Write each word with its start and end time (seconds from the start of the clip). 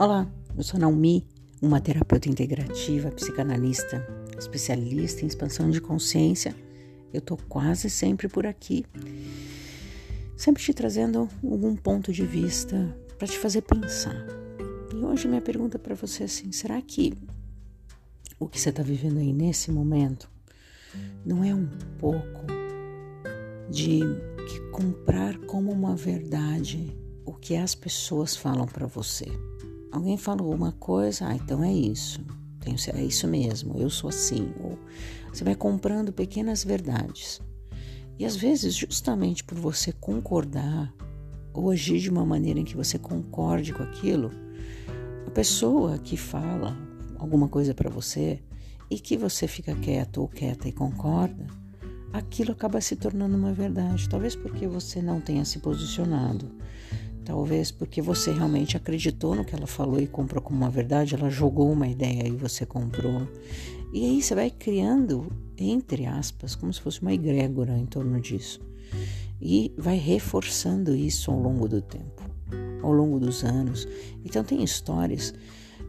Olá, 0.00 0.26
eu 0.56 0.62
sou 0.62 0.80
Naomi, 0.80 1.28
uma 1.60 1.78
terapeuta 1.78 2.26
integrativa, 2.26 3.10
psicanalista, 3.10 4.02
especialista 4.38 5.22
em 5.22 5.28
expansão 5.28 5.68
de 5.68 5.78
consciência. 5.78 6.56
Eu 7.12 7.20
tô 7.20 7.36
quase 7.36 7.90
sempre 7.90 8.26
por 8.26 8.46
aqui, 8.46 8.86
sempre 10.38 10.62
te 10.62 10.72
trazendo 10.72 11.28
algum 11.44 11.76
ponto 11.76 12.14
de 12.14 12.24
vista 12.24 12.96
para 13.18 13.28
te 13.28 13.38
fazer 13.38 13.60
pensar. 13.60 14.16
E 14.90 15.04
hoje 15.04 15.28
minha 15.28 15.42
pergunta 15.42 15.78
para 15.78 15.94
você 15.94 16.22
é 16.22 16.24
assim: 16.24 16.50
será 16.50 16.80
que 16.80 17.12
o 18.38 18.48
que 18.48 18.58
você 18.58 18.70
está 18.70 18.82
vivendo 18.82 19.18
aí 19.18 19.34
nesse 19.34 19.70
momento 19.70 20.30
não 21.26 21.44
é 21.44 21.54
um 21.54 21.68
pouco 21.98 22.46
de 23.68 24.00
comprar 24.72 25.36
como 25.40 25.70
uma 25.70 25.94
verdade 25.94 26.90
o 27.26 27.34
que 27.34 27.54
as 27.54 27.74
pessoas 27.74 28.34
falam 28.34 28.64
para 28.64 28.86
você. 28.86 29.26
Alguém 29.92 30.16
fala 30.16 30.40
alguma 30.42 30.72
coisa, 30.72 31.26
ah, 31.26 31.34
então 31.34 31.64
é 31.64 31.72
isso. 31.72 32.20
É 32.94 33.02
isso 33.02 33.26
mesmo, 33.26 33.76
eu 33.78 33.88
sou 33.88 34.08
assim. 34.08 34.52
Ou 34.62 34.78
você 35.32 35.42
vai 35.42 35.54
comprando 35.54 36.12
pequenas 36.12 36.62
verdades. 36.62 37.40
E 38.18 38.24
às 38.24 38.36
vezes, 38.36 38.74
justamente 38.74 39.42
por 39.42 39.58
você 39.58 39.92
concordar 39.92 40.92
ou 41.52 41.70
agir 41.70 41.98
de 41.98 42.10
uma 42.10 42.24
maneira 42.24 42.60
em 42.60 42.64
que 42.64 42.76
você 42.76 42.98
concorde 42.98 43.72
com 43.72 43.82
aquilo, 43.82 44.30
a 45.26 45.30
pessoa 45.30 45.98
que 45.98 46.16
fala 46.16 46.76
alguma 47.18 47.48
coisa 47.48 47.74
para 47.74 47.90
você 47.90 48.40
e 48.90 48.98
que 48.98 49.16
você 49.16 49.48
fica 49.48 49.74
quieto 49.74 50.18
ou 50.18 50.28
quieta 50.28 50.68
e 50.68 50.72
concorda, 50.72 51.46
aquilo 52.12 52.52
acaba 52.52 52.80
se 52.80 52.94
tornando 52.94 53.36
uma 53.36 53.52
verdade. 53.52 54.08
Talvez 54.08 54.36
porque 54.36 54.66
você 54.66 55.00
não 55.00 55.20
tenha 55.20 55.44
se 55.44 55.58
posicionado, 55.58 56.50
talvez 57.30 57.70
porque 57.70 58.02
você 58.02 58.32
realmente 58.32 58.76
acreditou 58.76 59.36
no 59.36 59.44
que 59.44 59.54
ela 59.54 59.66
falou 59.66 60.00
e 60.00 60.06
comprou 60.08 60.42
como 60.42 60.58
uma 60.58 60.68
verdade, 60.68 61.14
ela 61.14 61.30
jogou 61.30 61.70
uma 61.70 61.86
ideia 61.86 62.26
e 62.26 62.32
você 62.32 62.66
comprou. 62.66 63.22
E 63.92 64.04
aí 64.04 64.20
você 64.20 64.34
vai 64.34 64.50
criando, 64.50 65.30
entre 65.56 66.06
aspas, 66.06 66.56
como 66.56 66.72
se 66.72 66.80
fosse 66.80 67.00
uma 67.00 67.14
egrégora 67.14 67.78
em 67.78 67.86
torno 67.86 68.20
disso. 68.20 68.60
E 69.40 69.72
vai 69.78 69.96
reforçando 69.96 70.92
isso 70.92 71.30
ao 71.30 71.38
longo 71.38 71.68
do 71.68 71.80
tempo, 71.80 72.20
ao 72.82 72.90
longo 72.90 73.20
dos 73.20 73.44
anos. 73.44 73.86
Então 74.24 74.42
tem 74.42 74.64
histórias 74.64 75.32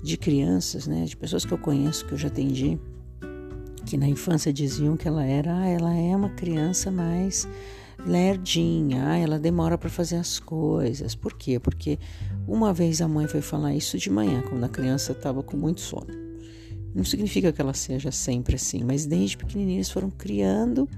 de 0.04 0.18
crianças, 0.18 0.86
né, 0.86 1.06
de 1.06 1.18
pessoas 1.18 1.44
que 1.44 1.52
eu 1.52 1.58
conheço, 1.58 2.06
que 2.06 2.12
eu 2.12 2.20
já 2.20 2.28
atendi, 2.28 2.80
que 3.88 3.98
na 3.98 4.08
infância 4.08 4.54
diziam 4.54 4.96
que 4.96 5.08
ela 5.08 5.26
era, 5.26 5.58
ah, 5.58 5.68
ela 5.68 5.96
é 5.96 6.16
uma 6.16 6.30
criança 6.30 6.92
mais 6.92 7.48
lerdinha, 8.06 9.10
ah, 9.10 9.18
ela 9.18 9.40
demora 9.40 9.78
para 9.78 9.90
fazer 9.90 10.18
as 10.18 10.40
coisas. 10.40 11.16
Por 11.16 11.34
quê? 11.34 11.60
Porque 11.60 12.00
uma 12.48 12.74
vez 12.74 13.02
a 13.02 13.08
mãe 13.08 13.28
foi 13.28 13.42
falar 13.42 13.74
isso 13.76 13.98
de 13.98 14.10
manhã, 14.10 14.42
quando 14.42 14.64
a 14.64 14.70
criança 14.70 15.12
estava 15.12 15.44
com 15.44 15.56
muito 15.56 15.82
sono. 15.82 16.14
Não 16.94 17.06
significa 17.06 17.54
que 17.54 17.62
ela 17.62 17.74
seja 17.74 18.12
sempre 18.12 18.56
assim, 18.56 18.84
mas 18.84 19.06
desde 19.06 19.38
pequenininha 19.38 19.78
eles 19.78 19.90
foram 19.90 20.10
criando 20.10 20.90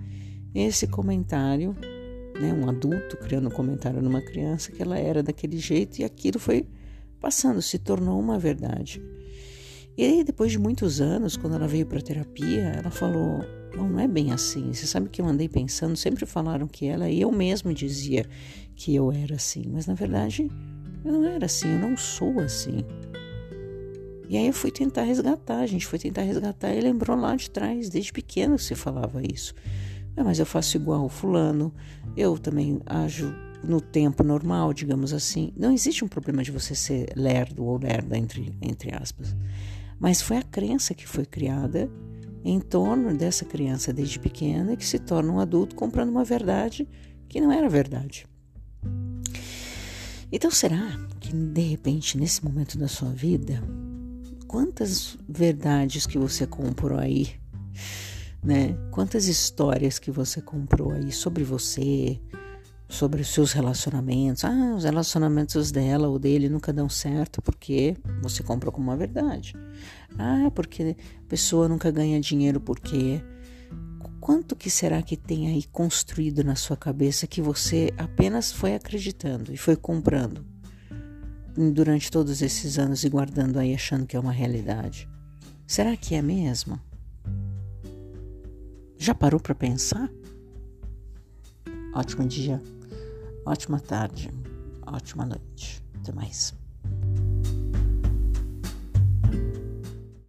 esse 0.54 0.88
comentário, 0.88 1.76
né, 2.40 2.54
um 2.54 2.68
adulto 2.68 3.18
criando 3.18 3.48
um 3.48 3.52
comentário 3.52 4.02
numa 4.02 4.22
criança 4.22 4.72
que 4.72 4.82
ela 4.82 4.98
era 4.98 5.22
daquele 5.22 5.58
jeito 5.58 6.00
e 6.00 6.04
aquilo 6.04 6.40
foi 6.40 6.68
passando, 7.20 7.62
se 7.62 7.78
tornou 7.78 8.20
uma 8.20 8.40
verdade. 8.40 9.02
E 9.96 10.04
aí, 10.04 10.24
depois 10.24 10.52
de 10.52 10.58
muitos 10.58 11.00
anos, 11.00 11.38
quando 11.38 11.56
ela 11.56 11.68
veio 11.68 11.86
para 11.86 12.02
terapia, 12.02 12.74
ela 12.80 12.90
falou: 12.90 13.46
não, 13.76 13.90
não 13.90 14.00
é 14.00 14.08
bem 14.08 14.32
assim. 14.32 14.74
Você 14.74 14.88
sabe 14.88 15.10
que 15.10 15.22
eu 15.22 15.26
andei 15.26 15.48
pensando, 15.48 15.96
sempre 15.96 16.26
falaram 16.26 16.68
que 16.68 16.88
ela, 16.88 17.10
e 17.10 17.22
eu 17.22 17.32
mesmo 17.32 17.74
dizia 17.74 18.26
que 18.76 18.96
eu 18.96 19.12
era 19.12 19.36
assim, 19.36 19.66
mas 19.72 19.86
na 19.86 19.94
verdade 19.94 20.50
eu 21.06 21.12
não 21.12 21.26
era 21.26 21.46
assim, 21.46 21.74
eu 21.74 21.80
não 21.80 21.98
sou 21.98 22.40
assim. 22.40 22.84
E 24.30 24.38
aí 24.38 24.48
eu 24.48 24.54
fui 24.54 24.72
tentar 24.72 25.04
resgatar, 25.04 25.60
a 25.60 25.68
gente 25.68 25.86
foi 25.86 26.00
tentar 26.00 26.22
resgatar 26.22 26.74
e 26.74 26.82
lembrou 26.82 27.16
lá 27.16 27.36
de 27.36 27.50
trás, 27.52 27.90
desde 27.90 28.12
pequeno 28.12 28.58
você 28.58 28.74
falava 28.74 29.22
isso. 29.22 29.54
Ah, 30.16 30.24
mas 30.24 30.40
eu 30.40 30.46
faço 30.46 30.78
igual 30.78 31.06
o 31.06 31.10
fulano, 31.10 31.74
eu 32.16 32.38
também 32.38 32.80
ajo 32.86 33.34
no 33.64 33.80
tempo 33.80 34.24
normal, 34.24 34.74
digamos 34.74 35.14
assim. 35.14 35.52
Não 35.56 35.72
existe 35.72 36.04
um 36.04 36.08
problema 36.08 36.44
de 36.44 36.52
você 36.52 36.74
ser 36.76 37.14
lerdo 37.16 37.64
ou 37.64 37.78
lerda, 37.78 38.18
entre, 38.18 38.54
entre 38.62 38.96
aspas. 38.96 39.36
Mas 40.04 40.22
foi 40.22 40.36
a 40.36 40.44
crença 40.44 40.94
que 40.94 41.08
foi 41.08 41.26
criada 41.26 41.90
em 42.44 42.60
torno 42.60 43.18
dessa 43.18 43.46
criança 43.46 43.94
desde 43.94 44.20
pequena 44.20 44.76
que 44.76 44.86
se 44.86 45.00
torna 45.00 45.32
um 45.32 45.40
adulto 45.40 45.78
comprando 45.78 46.10
uma 46.10 46.26
verdade 46.26 46.86
que 47.30 47.40
não 47.40 47.50
era 47.50 47.70
verdade. 47.70 48.28
Então 50.30 50.52
será 50.52 51.00
que 51.22 51.32
de 51.32 51.62
repente 51.62 52.18
nesse 52.18 52.44
momento 52.44 52.78
da 52.78 52.90
sua 52.90 53.12
vida, 53.12 53.64
quantas 54.46 55.18
verdades 55.26 56.06
que 56.06 56.18
você 56.18 56.46
comprou 56.46 57.00
aí, 57.00 57.30
né? 58.44 58.76
Quantas 58.92 59.28
histórias 59.28 60.00
que 60.00 60.12
você 60.12 60.42
comprou 60.42 60.92
aí 60.92 61.14
sobre 61.14 61.46
você, 61.46 62.20
sobre 62.94 63.22
os 63.22 63.28
seus 63.30 63.52
relacionamentos. 63.52 64.46
Ah, 64.46 64.74
os 64.76 64.84
relacionamentos 64.84 65.72
dela 65.72 66.08
ou 66.08 66.20
dele 66.20 66.48
nunca 66.48 66.72
dão 66.72 66.88
certo 66.88 67.42
porque 67.42 67.98
você 68.22 68.44
comprou 68.44 68.72
como 68.72 68.90
uma 68.90 68.96
verdade. 68.96 69.56
Ah, 70.18 70.52
porque 70.54 70.96
a 71.20 71.28
pessoa 71.28 71.68
nunca 71.68 71.90
ganha 71.90 72.22
dinheiro 72.22 72.62
porque 72.62 73.22
quanto 74.22 74.56
que 74.56 74.70
será 74.70 75.02
que 75.02 75.18
tem 75.18 75.48
aí 75.48 75.64
construído 75.64 76.44
na 76.44 76.56
sua 76.56 76.78
cabeça 76.78 77.26
que 77.26 77.42
você 77.42 77.92
apenas 77.98 78.52
foi 78.52 78.76
acreditando 78.76 79.52
e 79.52 79.58
foi 79.58 79.76
comprando 79.76 80.46
durante 81.58 82.12
todos 82.12 82.42
esses 82.42 82.78
anos 82.78 83.04
e 83.04 83.10
guardando 83.10 83.58
aí 83.58 83.74
achando 83.74 84.06
que 84.06 84.16
é 84.16 84.20
uma 84.20 84.32
realidade? 84.32 85.10
Será 85.66 85.98
que 85.98 86.14
é 86.14 86.22
mesmo? 86.22 86.80
Já 88.98 89.16
parou 89.16 89.40
para 89.40 89.56
pensar? 89.56 90.10
Ótimo 91.96 92.28
dia. 92.28 92.62
Ótima 93.46 93.80
tarde, 93.80 94.32
ótima 94.88 95.26
noite. 95.26 95.84
Até 96.00 96.14
mais. 96.14 96.63